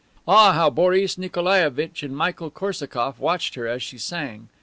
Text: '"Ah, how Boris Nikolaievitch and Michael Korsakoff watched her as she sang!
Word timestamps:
'"Ah, 0.27 0.53
how 0.53 0.71
Boris 0.71 1.15
Nikolaievitch 1.19 2.01
and 2.01 2.17
Michael 2.17 2.49
Korsakoff 2.49 3.19
watched 3.19 3.53
her 3.53 3.67
as 3.67 3.83
she 3.83 3.99
sang! 3.99 4.49